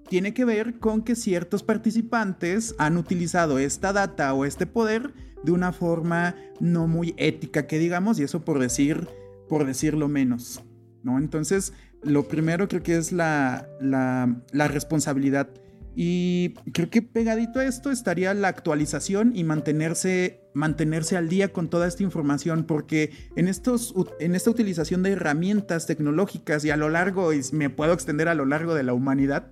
tiene 0.09 0.33
que 0.33 0.45
ver 0.45 0.79
con 0.79 1.03
que 1.03 1.15
ciertos 1.15 1.63
participantes 1.63 2.75
han 2.77 2.97
utilizado 2.97 3.59
esta 3.59 3.93
data 3.93 4.33
o 4.33 4.45
este 4.45 4.65
poder 4.65 5.13
de 5.43 5.51
una 5.51 5.73
forma 5.73 6.35
no 6.59 6.87
muy 6.87 7.13
ética, 7.17 7.67
que 7.67 7.79
digamos, 7.79 8.19
y 8.19 8.23
eso 8.23 8.43
por 8.45 8.59
decir, 8.59 9.07
por 9.49 9.65
decirlo 9.65 10.07
menos, 10.07 10.63
¿no? 11.03 11.17
Entonces, 11.19 11.73
lo 12.01 12.27
primero 12.27 12.67
creo 12.67 12.83
que 12.83 12.97
es 12.97 13.11
la, 13.11 13.67
la, 13.79 14.67
responsabilidad. 14.67 15.49
Y 15.95 16.55
creo 16.73 16.89
que 16.89 17.03
pegadito 17.03 17.59
a 17.59 17.65
esto 17.65 17.91
estaría 17.91 18.33
la 18.33 18.47
actualización 18.47 19.31
y 19.35 19.43
mantenerse, 19.43 20.41
mantenerse 20.53 21.17
al 21.17 21.29
día 21.29 21.53
con 21.53 21.69
toda 21.69 21.87
esta 21.87 22.01
información, 22.03 22.63
porque 22.63 23.11
en, 23.35 23.47
estos, 23.47 23.93
en 24.19 24.33
esta 24.33 24.49
utilización 24.49 25.03
de 25.03 25.11
herramientas 25.11 25.85
tecnológicas 25.85 26.65
y 26.65 26.71
a 26.71 26.77
lo 26.77 26.89
largo, 26.89 27.31
y 27.31 27.41
me 27.51 27.69
puedo 27.69 27.93
extender 27.93 28.27
a 28.27 28.33
lo 28.33 28.45
largo 28.45 28.73
de 28.73 28.83
la 28.83 28.93
humanidad, 28.93 29.51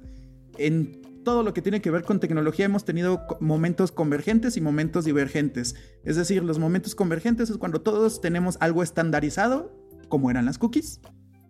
en 0.67 1.01
todo 1.23 1.43
lo 1.43 1.53
que 1.53 1.61
tiene 1.61 1.81
que 1.81 1.91
ver 1.91 2.03
con 2.03 2.19
tecnología 2.19 2.65
hemos 2.65 2.85
tenido 2.85 3.25
momentos 3.39 3.91
convergentes 3.91 4.57
y 4.57 4.61
momentos 4.61 5.05
divergentes. 5.05 5.75
Es 6.03 6.15
decir, 6.15 6.43
los 6.43 6.59
momentos 6.59 6.95
convergentes 6.95 7.49
es 7.49 7.57
cuando 7.57 7.81
todos 7.81 8.21
tenemos 8.21 8.57
algo 8.59 8.83
estandarizado, 8.83 9.75
como 10.09 10.29
eran 10.29 10.45
las 10.45 10.57
cookies, 10.57 10.99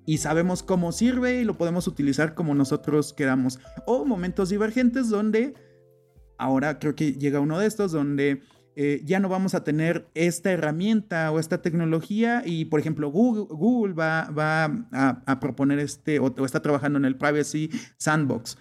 y 0.05 0.17
sabemos 0.17 0.63
cómo 0.63 0.91
sirve 0.91 1.41
y 1.41 1.45
lo 1.45 1.57
podemos 1.57 1.87
utilizar 1.87 2.33
como 2.33 2.55
nosotros 2.55 3.13
queramos. 3.13 3.59
O 3.85 4.05
momentos 4.05 4.49
divergentes 4.49 5.09
donde, 5.09 5.53
ahora 6.37 6.79
creo 6.79 6.95
que 6.95 7.13
llega 7.13 7.39
uno 7.39 7.59
de 7.59 7.67
estos, 7.67 7.91
donde 7.91 8.41
eh, 8.75 9.01
ya 9.03 9.19
no 9.19 9.29
vamos 9.29 9.53
a 9.53 9.63
tener 9.63 10.09
esta 10.15 10.51
herramienta 10.51 11.31
o 11.31 11.39
esta 11.39 11.61
tecnología 11.61 12.41
y, 12.45 12.65
por 12.65 12.79
ejemplo, 12.79 13.11
Google, 13.11 13.93
va, 13.93 14.29
va 14.31 14.87
a, 14.91 15.39
proponer 15.39 15.79
este 15.79 16.19
o 16.19 16.45
está 16.45 16.61
trabajando 16.61 16.97
en 16.97 17.05
el 17.05 17.17
Privacy 17.17 17.69
Sandbox 17.97 18.57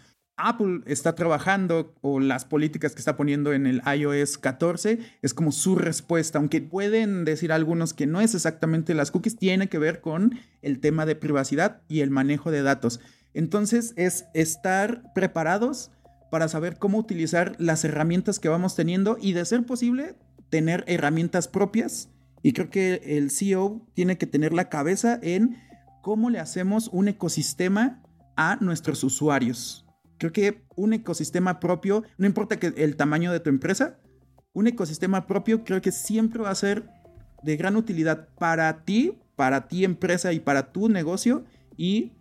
Apple 0.48 0.80
está 0.86 1.14
trabajando 1.14 1.94
o 2.00 2.20
las 2.20 2.44
políticas 2.44 2.92
que 2.92 3.00
está 3.00 3.16
poniendo 3.16 3.52
en 3.52 3.66
el 3.66 3.82
iOS 3.86 4.38
14 4.38 4.98
es 5.22 5.34
como 5.34 5.52
su 5.52 5.76
respuesta, 5.76 6.38
aunque 6.38 6.60
pueden 6.60 7.24
decir 7.24 7.52
algunos 7.52 7.94
que 7.94 8.06
no 8.06 8.20
es 8.20 8.34
exactamente 8.34 8.94
las 8.94 9.10
cookies, 9.10 9.36
tiene 9.36 9.68
que 9.68 9.78
ver 9.78 10.00
con 10.00 10.38
el 10.62 10.80
tema 10.80 11.06
de 11.06 11.16
privacidad 11.16 11.82
y 11.88 12.00
el 12.00 12.10
manejo 12.10 12.50
de 12.50 12.62
datos. 12.62 13.00
Entonces 13.34 13.92
es 13.96 14.26
estar 14.34 15.12
preparados 15.14 15.90
para 16.30 16.48
saber 16.48 16.78
cómo 16.78 16.98
utilizar 16.98 17.54
las 17.58 17.84
herramientas 17.84 18.38
que 18.38 18.48
vamos 18.48 18.76
teniendo 18.76 19.18
y 19.20 19.32
de 19.32 19.44
ser 19.44 19.64
posible 19.64 20.16
tener 20.48 20.84
herramientas 20.86 21.48
propias. 21.48 22.08
Y 22.42 22.52
creo 22.52 22.70
que 22.70 23.02
el 23.04 23.30
CEO 23.30 23.86
tiene 23.94 24.16
que 24.16 24.26
tener 24.26 24.52
la 24.52 24.68
cabeza 24.68 25.18
en 25.22 25.56
cómo 26.02 26.30
le 26.30 26.38
hacemos 26.38 26.88
un 26.92 27.08
ecosistema 27.08 28.02
a 28.36 28.56
nuestros 28.60 29.04
usuarios. 29.04 29.84
Creo 30.20 30.32
que 30.32 30.62
un 30.76 30.92
ecosistema 30.92 31.60
propio, 31.60 32.04
no 32.18 32.26
importa 32.26 32.58
el 32.76 32.96
tamaño 32.96 33.32
de 33.32 33.40
tu 33.40 33.48
empresa, 33.48 33.96
un 34.52 34.66
ecosistema 34.66 35.26
propio 35.26 35.64
creo 35.64 35.80
que 35.80 35.92
siempre 35.92 36.42
va 36.42 36.50
a 36.50 36.54
ser 36.54 36.90
de 37.42 37.56
gran 37.56 37.74
utilidad 37.74 38.28
para 38.38 38.84
ti, 38.84 39.18
para 39.34 39.66
ti 39.66 39.82
empresa 39.82 40.34
y 40.34 40.40
para 40.40 40.72
tu 40.72 40.90
negocio 40.90 41.44
y 41.74 42.12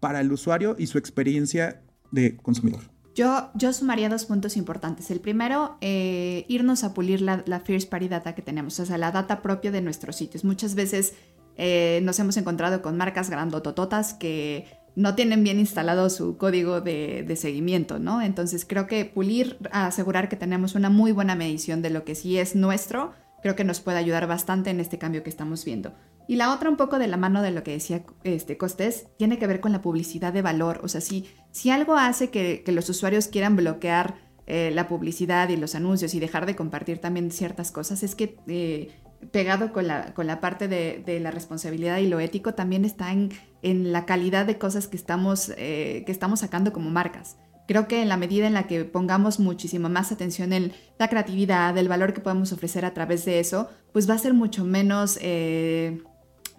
para 0.00 0.20
el 0.20 0.32
usuario 0.32 0.74
y 0.80 0.88
su 0.88 0.98
experiencia 0.98 1.80
de 2.10 2.36
consumidor. 2.36 2.80
Yo, 3.14 3.52
yo 3.54 3.72
sumaría 3.72 4.08
dos 4.08 4.24
puntos 4.24 4.56
importantes. 4.56 5.12
El 5.12 5.20
primero, 5.20 5.78
eh, 5.80 6.46
irnos 6.48 6.82
a 6.82 6.92
pulir 6.92 7.20
la, 7.20 7.44
la, 7.46 7.60
First 7.60 7.88
Party 7.88 8.08
Data 8.08 8.34
que 8.34 8.42
tenemos, 8.42 8.80
o 8.80 8.84
sea, 8.84 8.98
la 8.98 9.12
data 9.12 9.42
propia 9.42 9.70
de 9.70 9.80
nuestros 9.80 10.16
sitios. 10.16 10.42
Muchas 10.42 10.74
veces 10.74 11.14
eh, 11.56 12.00
nos 12.02 12.18
hemos 12.18 12.36
encontrado 12.36 12.82
con 12.82 12.96
marcas 12.96 13.30
grandotototas 13.30 14.14
que 14.14 14.66
no 14.96 15.14
tienen 15.14 15.42
bien 15.42 15.58
instalado 15.58 16.08
su 16.10 16.36
código 16.36 16.80
de, 16.80 17.36
seguimiento, 17.36 17.98
¿no? 17.98 18.22
Entonces 18.22 18.64
creo 18.64 18.86
que 18.86 19.04
pulir, 19.04 19.58
asegurar 19.72 20.28
que 20.28 20.36
tenemos 20.36 20.74
una 20.74 20.90
muy 20.90 21.12
buena 21.12 21.34
medición 21.34 21.82
de 21.82 21.90
lo 21.90 22.04
que 22.04 22.14
sí 22.14 22.38
es 22.38 22.54
nuestro, 22.54 23.12
creo 23.42 23.56
que 23.56 23.64
nos 23.64 23.80
puede 23.80 23.98
ayudar 23.98 24.26
bastante 24.26 24.70
en 24.70 24.80
este 24.80 24.98
cambio 24.98 25.22
que 25.22 25.30
estamos 25.30 25.64
viendo. 25.64 25.94
Y 26.26 26.36
la 26.36 26.54
otra 26.54 26.70
un 26.70 26.76
poco 26.76 26.98
de 26.98 27.06
la 27.06 27.16
mano 27.16 27.42
de 27.42 27.50
lo 27.50 27.62
que 27.62 27.72
decía 27.72 28.02
este 28.22 28.56
Costés, 28.56 29.08
tiene 29.18 29.38
que 29.38 29.46
ver 29.46 29.60
con 29.60 29.72
la 29.72 29.82
publicidad 29.82 30.32
de 30.32 30.42
valor. 30.42 30.80
O 30.82 30.88
sea, 30.88 31.00
si, 31.00 31.26
si 31.50 31.70
algo 31.70 31.96
hace 31.96 32.30
que, 32.30 32.64
los 32.68 32.88
usuarios 32.88 33.28
quieran 33.28 33.56
bloquear 33.56 34.14
eh, 34.46 34.70
la 34.72 34.88
publicidad 34.88 35.48
y 35.50 35.56
los 35.56 35.74
anuncios 35.74 36.14
y 36.14 36.20
dejar 36.20 36.46
de 36.46 36.56
compartir 36.56 36.98
también 36.98 37.30
ciertas 37.30 37.72
cosas, 37.72 38.02
es 38.02 38.14
que 38.14 38.38
eh, 38.46 38.88
pegado 39.30 39.72
con 39.72 39.86
la, 39.86 40.14
con 40.14 40.26
la 40.26 40.40
parte 40.40 40.68
de, 40.68 41.20
la 41.20 41.30
responsabilidad 41.30 41.98
y 41.98 42.08
lo 42.08 42.20
ético, 42.20 42.54
también 42.54 42.84
está 42.84 43.12
en, 43.12 43.30
en 43.62 43.92
la 43.92 44.06
calidad 44.06 44.46
de 44.46 44.58
cosas 44.58 44.88
que 44.88 44.96
estamos, 44.96 45.52
eh, 45.56 46.02
que 46.06 46.12
estamos 46.12 46.40
sacando 46.40 46.72
como 46.72 46.90
marcas. 46.90 47.36
Creo 47.66 47.88
que 47.88 48.02
en 48.02 48.08
la 48.08 48.16
medida 48.16 48.46
en 48.46 48.52
la 48.52 48.66
que 48.66 48.84
pongamos 48.84 49.40
muchísimo 49.40 49.88
más 49.88 50.12
atención 50.12 50.52
en 50.52 50.72
la 50.98 51.08
creatividad, 51.08 51.76
el 51.78 51.88
valor 51.88 52.12
que 52.12 52.20
podemos 52.20 52.52
ofrecer 52.52 52.84
a 52.84 52.92
través 52.92 53.24
de 53.24 53.40
eso, 53.40 53.68
pues 53.92 54.08
va 54.08 54.14
a 54.14 54.18
ser 54.18 54.34
mucho 54.34 54.64
menos, 54.64 55.18
eh, 55.22 56.02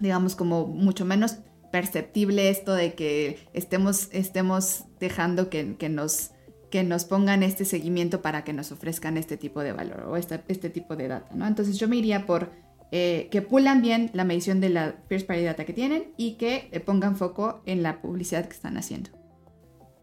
digamos, 0.00 0.34
como 0.34 0.66
mucho 0.66 1.04
menos 1.04 1.36
perceptible 1.70 2.48
esto 2.48 2.74
de 2.74 2.94
que 2.94 3.48
estemos, 3.52 4.08
estemos 4.12 4.84
dejando 4.98 5.48
que, 5.48 5.76
que 5.76 5.88
nos 5.88 6.30
que 6.70 6.82
nos 6.82 7.04
pongan 7.04 7.42
este 7.42 7.64
seguimiento 7.64 8.22
para 8.22 8.44
que 8.44 8.52
nos 8.52 8.72
ofrezcan 8.72 9.16
este 9.16 9.36
tipo 9.36 9.62
de 9.62 9.72
valor 9.72 10.04
o 10.08 10.16
este, 10.16 10.42
este 10.48 10.70
tipo 10.70 10.96
de 10.96 11.08
data, 11.08 11.34
¿no? 11.34 11.46
Entonces 11.46 11.78
yo 11.78 11.88
me 11.88 11.96
iría 11.96 12.26
por 12.26 12.50
eh, 12.92 13.28
que 13.30 13.42
pulan 13.42 13.82
bien 13.82 14.10
la 14.12 14.24
medición 14.24 14.60
de 14.60 14.68
la 14.68 14.94
first 15.08 15.26
party 15.26 15.42
data 15.42 15.64
que 15.64 15.72
tienen 15.72 16.12
y 16.16 16.34
que 16.34 16.68
eh, 16.70 16.80
pongan 16.80 17.16
foco 17.16 17.62
en 17.66 17.82
la 17.82 18.00
publicidad 18.00 18.46
que 18.46 18.54
están 18.54 18.76
haciendo. 18.76 19.10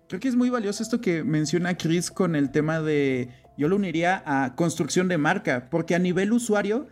Creo 0.10 0.20
que 0.20 0.28
es 0.28 0.36
muy 0.36 0.50
valioso 0.50 0.84
esto 0.84 1.00
que 1.00 1.24
menciona 1.24 1.78
Chris 1.78 2.12
con 2.12 2.36
el 2.36 2.52
tema 2.52 2.82
de, 2.82 3.30
yo 3.58 3.68
lo 3.68 3.78
uniría 3.78 4.22
a 4.26 4.56
construcción 4.56 5.08
de 5.08 5.18
marca, 5.18 5.70
porque 5.70 5.96
a 5.96 6.00
nivel 6.00 6.34
usuario, 6.34 6.88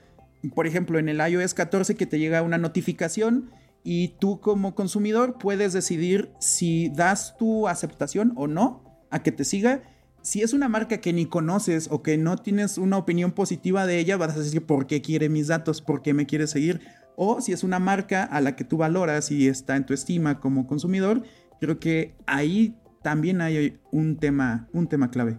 por 0.55 0.65
ejemplo, 0.65 0.97
en 0.97 1.09
el 1.09 1.19
iOS 1.19 1.53
14 1.53 1.95
que 1.95 2.05
te 2.05 2.19
llega 2.19 2.41
una 2.41 2.57
notificación 2.57 3.51
y 3.83 4.15
tú 4.19 4.39
como 4.39 4.75
consumidor 4.75 5.37
puedes 5.37 5.73
decidir 5.73 6.31
si 6.39 6.89
das 6.89 7.35
tu 7.37 7.67
aceptación 7.67 8.31
o 8.35 8.47
no 8.47 8.90
a 9.11 9.21
que 9.21 9.31
te 9.31 9.43
siga. 9.43 9.83
Si 10.23 10.41
es 10.41 10.53
una 10.53 10.69
marca 10.69 10.99
que 10.99 11.13
ni 11.13 11.25
conoces 11.25 11.87
o 11.91 12.01
que 12.03 12.17
no 12.17 12.37
tienes 12.37 12.77
una 12.77 12.97
opinión 12.97 13.31
positiva 13.31 13.85
de 13.85 13.99
ella, 13.99 14.17
vas 14.17 14.35
a 14.35 14.39
decir 14.39 14.65
por 14.65 14.87
qué 14.87 15.01
quiere 15.01 15.29
mis 15.29 15.47
datos, 15.47 15.81
por 15.81 16.01
qué 16.01 16.13
me 16.13 16.25
quiere 16.25 16.47
seguir. 16.47 16.81
O 17.15 17.41
si 17.41 17.53
es 17.53 17.63
una 17.63 17.79
marca 17.79 18.23
a 18.23 18.41
la 18.41 18.55
que 18.55 18.63
tú 18.63 18.77
valoras 18.77 19.31
y 19.31 19.47
está 19.47 19.75
en 19.75 19.85
tu 19.85 19.93
estima 19.93 20.39
como 20.39 20.67
consumidor, 20.67 21.23
creo 21.59 21.79
que 21.79 22.15
ahí 22.25 22.75
también 23.01 23.41
hay 23.41 23.79
un 23.91 24.17
tema, 24.17 24.67
un 24.73 24.87
tema 24.87 25.11
clave. 25.11 25.37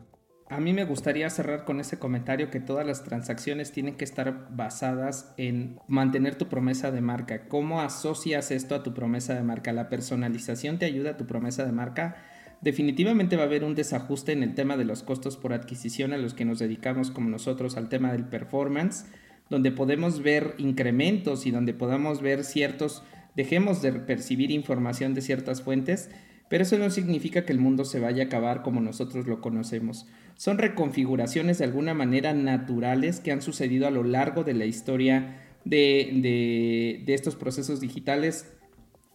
A 0.53 0.61
mí 0.61 0.75
me 0.75 0.85
gustaría 0.85 1.31
cerrar 1.31 1.65
con 1.65 1.81
ese 1.81 1.99
comentario 1.99 2.51
que 2.51 2.61
todas 2.61 2.87
las 2.87 3.05
transacciones 3.05 3.73
tienen 3.73 3.97
que 3.97 4.05
estar 4.05 4.49
basadas 4.51 5.33
en 5.39 5.79
mantener 5.89 6.35
tu 6.35 6.51
promesa 6.51 6.91
de 6.91 7.01
marca. 7.01 7.49
¿Cómo 7.49 7.81
asocias 7.81 8.51
esto 8.51 8.75
a 8.75 8.83
tu 8.83 8.93
promesa 8.93 9.33
de 9.33 9.43
marca? 9.43 9.73
¿La 9.73 9.89
personalización 9.89 10.79
te 10.79 10.85
ayuda 10.85 11.13
a 11.13 11.17
tu 11.17 11.27
promesa 11.27 11.65
de 11.65 11.73
marca? 11.73 12.17
Definitivamente 12.63 13.37
va 13.37 13.43
a 13.43 13.47
haber 13.47 13.65
un 13.65 13.75
desajuste 13.75 14.33
en 14.33 14.43
el 14.43 14.55
tema 14.55 14.77
de 14.77 14.85
los 14.85 15.03
costos 15.03 15.37
por 15.37 15.53
adquisición 15.53 16.13
a 16.13 16.17
los 16.17 16.33
que 16.33 16.45
nos 16.45 16.61
dedicamos 16.61 17.11
como 17.11 17.29
nosotros 17.29 17.77
al 17.77 17.89
tema 17.89 18.13
del 18.13 18.25
performance, 18.25 19.07
donde 19.51 19.73
podemos 19.73 20.23
ver 20.23 20.55
incrementos 20.59 21.45
y 21.45 21.51
donde 21.51 21.75
podamos 21.75 22.23
ver 22.23 22.45
ciertos, 22.45 23.03
dejemos 23.35 23.83
de 23.83 23.93
percibir 23.93 24.51
información 24.51 25.13
de 25.13 25.23
ciertas 25.23 25.63
fuentes, 25.63 26.09
pero 26.49 26.63
eso 26.63 26.79
no 26.79 26.89
significa 26.91 27.45
que 27.45 27.53
el 27.53 27.59
mundo 27.59 27.85
se 27.85 27.99
vaya 27.99 28.25
a 28.25 28.27
acabar 28.27 28.63
como 28.63 28.81
nosotros 28.81 29.27
lo 29.27 29.41
conocemos. 29.41 30.07
Son 30.37 30.59
reconfiguraciones 30.59 31.59
de 31.59 31.65
alguna 31.65 31.95
manera 31.95 32.33
naturales 32.35 33.21
que 33.21 33.33
han 33.33 33.43
sucedido 33.43 33.87
a 33.87 33.91
lo 33.91 34.05
largo 34.05 34.45
de 34.45 34.55
la 34.55 34.67
historia 34.67 35.41
de, 35.65 36.11
de, 36.23 37.03
de 37.05 37.15
estos 37.15 37.37
procesos 37.37 37.81
digitales. 37.81 38.53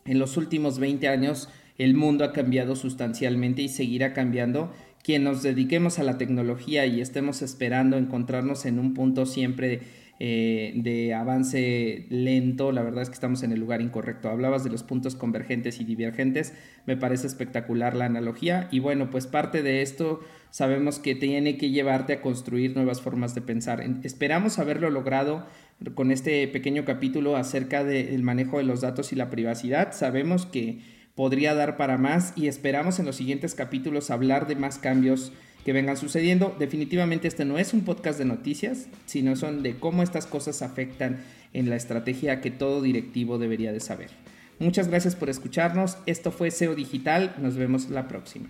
En 0.05 0.19
los 0.19 0.35
últimos 0.35 0.79
20 0.79 1.07
años 1.07 1.49
el 1.77 1.93
mundo 1.93 2.23
ha 2.23 2.33
cambiado 2.33 2.75
sustancialmente 2.75 3.61
y 3.61 3.69
seguirá 3.69 4.13
cambiando. 4.13 4.71
Quien 5.03 5.23
nos 5.23 5.43
dediquemos 5.43 5.99
a 5.99 6.03
la 6.03 6.17
tecnología 6.17 6.85
y 6.85 7.01
estemos 7.01 7.41
esperando 7.41 7.97
encontrarnos 7.97 8.65
en 8.65 8.79
un 8.79 8.93
punto 8.93 9.25
siempre 9.25 9.81
eh, 10.19 10.73
de 10.75 11.13
avance 11.13 12.07
lento, 12.09 12.71
la 12.71 12.81
verdad 12.81 13.03
es 13.03 13.09
que 13.09 13.13
estamos 13.13 13.43
en 13.43 13.51
el 13.51 13.59
lugar 13.59 13.81
incorrecto. 13.81 14.29
Hablabas 14.29 14.63
de 14.63 14.71
los 14.71 14.81
puntos 14.81 15.15
convergentes 15.15 15.79
y 15.79 15.83
divergentes, 15.83 16.53
me 16.87 16.97
parece 16.97 17.27
espectacular 17.27 17.95
la 17.95 18.05
analogía 18.05 18.67
y 18.71 18.79
bueno, 18.79 19.11
pues 19.11 19.27
parte 19.27 19.61
de 19.61 19.83
esto 19.83 20.21
sabemos 20.49 20.97
que 20.97 21.13
tiene 21.13 21.57
que 21.57 21.69
llevarte 21.69 22.13
a 22.13 22.21
construir 22.21 22.75
nuevas 22.75 22.99
formas 22.99 23.35
de 23.35 23.41
pensar. 23.41 23.83
Esperamos 24.01 24.57
haberlo 24.57 24.89
logrado 24.89 25.45
con 25.93 26.11
este 26.11 26.47
pequeño 26.47 26.83
capítulo 26.83 27.35
acerca 27.35 27.83
del 27.83 28.23
manejo 28.23 28.57
de 28.57 28.63
los 28.63 28.81
datos 28.81 29.13
y 29.13 29.15
la 29.15 29.29
privacidad. 29.29 29.91
Sabemos 29.93 30.47
que 30.47 30.79
podría 31.17 31.55
dar 31.55 31.77
para 31.77 31.97
más 31.97 32.31
y 32.35 32.47
esperamos 32.47 32.99
en 32.99 33.07
los 33.07 33.15
siguientes 33.17 33.55
capítulos 33.55 34.11
hablar 34.11 34.47
de 34.47 34.55
más 34.55 34.77
cambios 34.77 35.33
que 35.65 35.73
vengan 35.73 35.97
sucediendo. 35.97 36.55
Definitivamente 36.59 37.27
este 37.27 37.43
no 37.43 37.57
es 37.57 37.73
un 37.73 37.81
podcast 37.81 38.19
de 38.19 38.25
noticias, 38.25 38.85
sino 39.07 39.35
son 39.35 39.63
de 39.63 39.77
cómo 39.77 40.03
estas 40.03 40.27
cosas 40.27 40.61
afectan 40.61 41.25
en 41.53 41.71
la 41.71 41.75
estrategia 41.75 42.39
que 42.39 42.51
todo 42.51 42.83
directivo 42.83 43.39
debería 43.39 43.73
de 43.73 43.79
saber. 43.79 44.11
Muchas 44.59 44.89
gracias 44.89 45.15
por 45.15 45.29
escucharnos. 45.29 45.97
Esto 46.05 46.31
fue 46.31 46.51
SEO 46.51 46.75
Digital. 46.75 47.35
Nos 47.39 47.57
vemos 47.57 47.89
la 47.89 48.07
próxima. 48.07 48.49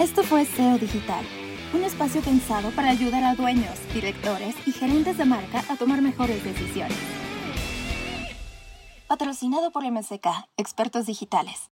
Esto 0.00 0.24
fue 0.24 0.44
SEO 0.44 0.76
Digital, 0.76 1.24
un 1.72 1.84
espacio 1.84 2.20
pensado 2.20 2.70
para 2.72 2.90
ayudar 2.90 3.22
a 3.22 3.36
dueños, 3.36 3.78
directores 3.94 4.56
y 4.66 4.72
gerentes 4.72 5.16
de 5.18 5.24
marca 5.24 5.62
a 5.68 5.76
tomar 5.76 6.02
mejores 6.02 6.42
decisiones. 6.42 7.23
Patrocinado 9.16 9.70
por 9.70 9.84
MSK, 9.88 10.26
expertos 10.56 11.06
digitales. 11.06 11.70